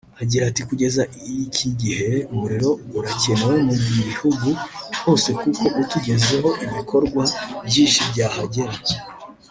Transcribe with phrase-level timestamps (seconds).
[0.21, 1.01] Agira ati “Kugeza
[1.45, 4.49] iki gihe umuriro urakenewe mu gihugu
[5.03, 7.23] hose kuko utugezeho ibikorwa
[7.67, 8.75] byinshi byahagera